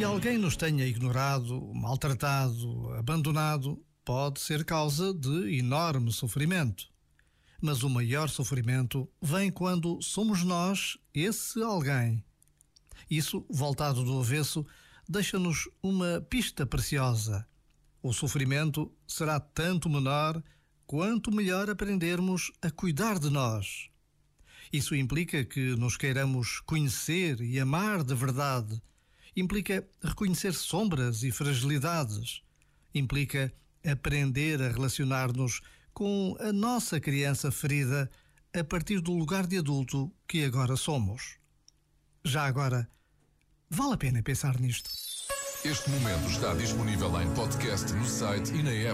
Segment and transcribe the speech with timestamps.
[0.00, 6.88] Que alguém nos tenha ignorado, maltratado, abandonado, pode ser causa de enorme sofrimento.
[7.60, 12.24] Mas o maior sofrimento vem quando somos nós esse alguém.
[13.10, 14.64] Isso, voltado do avesso,
[15.06, 17.46] deixa-nos uma pista preciosa.
[18.02, 20.42] O sofrimento será tanto menor
[20.86, 23.90] quanto melhor aprendermos a cuidar de nós.
[24.72, 28.80] Isso implica que nos queiramos conhecer e amar de verdade.
[29.36, 32.42] Implica reconhecer sombras e fragilidades.
[32.94, 33.52] Implica
[33.84, 35.60] aprender a relacionar-nos
[35.92, 38.10] com a nossa criança ferida
[38.52, 41.38] a partir do lugar de adulto que agora somos.
[42.24, 42.88] Já agora,
[43.68, 44.90] vale a pena pensar nisto.
[45.64, 48.88] Este momento está disponível em podcast no site e na app.